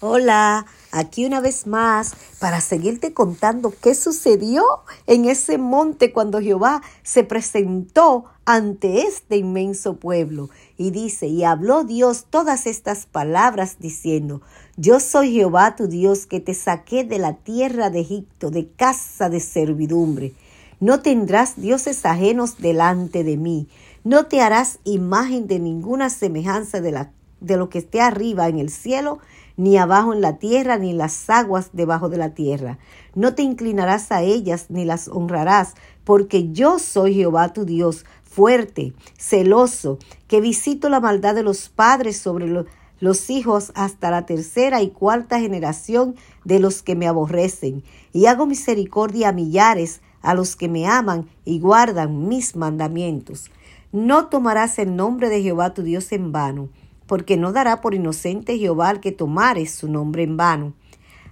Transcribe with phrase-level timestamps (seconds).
[0.00, 4.62] Hola, aquí una vez más para seguirte contando qué sucedió
[5.06, 10.50] en ese monte cuando Jehová se presentó ante este inmenso pueblo.
[10.76, 14.42] Y dice, y habló Dios todas estas palabras diciendo,
[14.76, 19.30] yo soy Jehová tu Dios que te saqué de la tierra de Egipto, de casa
[19.30, 20.34] de servidumbre.
[20.78, 23.66] No tendrás dioses ajenos delante de mí,
[24.04, 28.58] no te harás imagen de ninguna semejanza de, la, de lo que esté arriba en
[28.58, 29.20] el cielo,
[29.56, 32.78] ni abajo en la tierra, ni las aguas debajo de la tierra.
[33.14, 38.92] No te inclinarás a ellas, ni las honrarás, porque yo soy Jehová tu Dios, fuerte,
[39.18, 39.98] celoso,
[40.28, 42.66] que visito la maldad de los padres sobre los,
[43.00, 48.46] los hijos hasta la tercera y cuarta generación de los que me aborrecen, y hago
[48.46, 53.50] misericordia a millares, a los que me aman y guardan mis mandamientos.
[53.92, 56.68] No tomarás el nombre de Jehová tu Dios en vano,
[57.06, 60.74] porque no dará por inocente Jehová al que tomare su nombre en vano.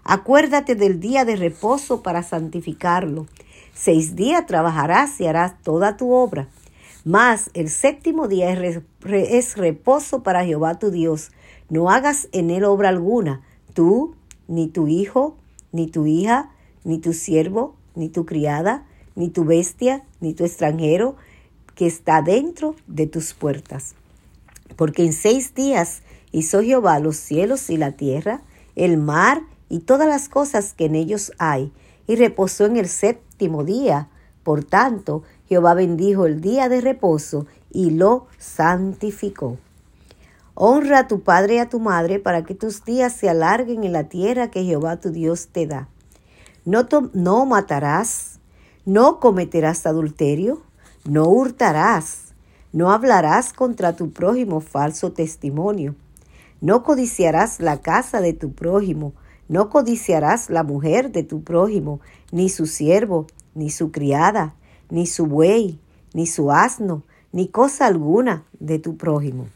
[0.05, 3.27] Acuérdate del día de reposo para santificarlo.
[3.75, 6.48] Seis días trabajarás y harás toda tu obra.
[7.05, 11.33] Mas el séptimo día es, reposo para Jehová tu Dios.
[11.69, 14.14] No hagas en él obra alguna, tú,
[14.47, 15.36] ni tu hijo,
[15.72, 16.50] ni tu hija,
[16.84, 21.16] ni tu siervo, ni tu criada, ni tu bestia, ni tu extranjero,
[21.75, 23.94] que está dentro de tus puertas
[24.76, 28.42] porque en seis días hizo Jehová los cielos y la tierra,
[28.76, 31.72] el mar y todas las cosas que en ellos hay,
[32.06, 34.08] y reposó en el séptimo día.
[34.42, 39.58] Por tanto, Jehová bendijo el día de reposo y lo santificó.
[40.54, 43.92] Honra a tu padre y a tu madre para que tus días se alarguen en
[43.92, 45.88] la tierra que Jehová tu Dios te da.
[46.64, 48.38] No, no matarás,
[48.84, 50.62] no cometerás adulterio,
[51.04, 52.23] no hurtarás
[52.75, 55.94] no hablarás contra tu prójimo falso testimonio.
[56.61, 59.12] No codiciarás la casa de tu prójimo.
[59.47, 62.00] No codiciarás la mujer de tu prójimo,
[62.33, 64.55] ni su siervo, ni su criada,
[64.91, 65.78] ni su buey,
[66.14, 69.47] ni su asno, ni cosa alguna de tu prójimo.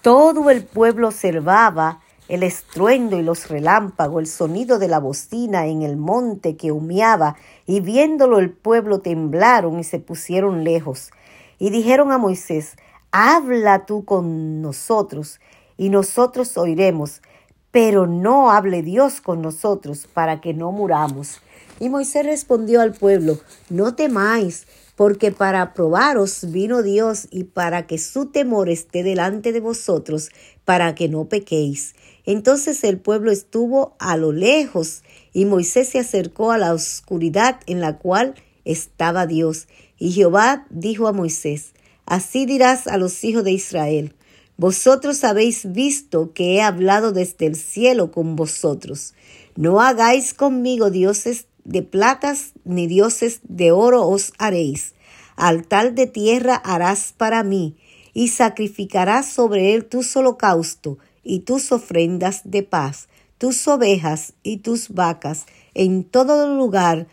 [0.00, 5.82] Todo el pueblo observaba el estruendo y los relámpagos, el sonido de la bocina en
[5.82, 7.34] el monte que humeaba,
[7.66, 11.10] y viéndolo el pueblo temblaron y se pusieron lejos.
[11.58, 12.76] Y dijeron a Moisés,
[13.10, 15.40] habla tú con nosotros
[15.76, 17.22] y nosotros oiremos,
[17.70, 21.40] pero no hable Dios con nosotros para que no muramos.
[21.80, 23.38] Y Moisés respondió al pueblo,
[23.70, 29.60] no temáis, porque para probaros vino Dios y para que su temor esté delante de
[29.60, 30.30] vosotros,
[30.64, 31.94] para que no pequéis.
[32.24, 37.80] Entonces el pueblo estuvo a lo lejos y Moisés se acercó a la oscuridad en
[37.80, 39.68] la cual estaba Dios.
[39.98, 41.72] Y Jehová dijo a Moisés,
[42.06, 44.14] Así dirás a los hijos de Israel,
[44.58, 49.14] Vosotros habéis visto que he hablado desde el cielo con vosotros.
[49.54, 54.94] No hagáis conmigo dioses de platas ni dioses de oro os haréis.
[55.36, 57.76] Altar de tierra harás para mí,
[58.14, 63.06] y sacrificarás sobre él tus holocausto y tus ofrendas de paz,
[63.38, 67.06] tus ovejas y tus vacas, en todo lugar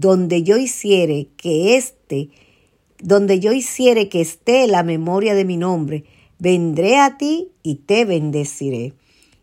[0.00, 2.30] donde yo hiciere que éste,
[3.00, 6.04] donde yo hiciere que esté la memoria de mi nombre,
[6.38, 8.94] vendré a ti y te bendeciré.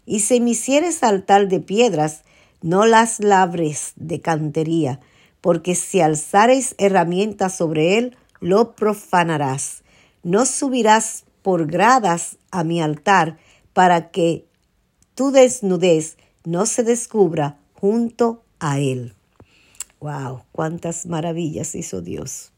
[0.08, 2.24] Y si me hicieres altar de piedras,
[2.64, 5.00] no las labres de cantería,
[5.42, 9.84] porque si alzares herramientas sobre él, lo profanarás.
[10.24, 13.38] No subirás por gradas a mi altar,
[13.74, 14.48] para que
[15.14, 19.17] tu desnudez no se descubra junto a él.
[20.00, 22.52] Wow, cuántas maravillas hizo Dios.